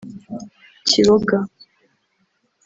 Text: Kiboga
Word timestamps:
Kiboga 0.87 1.37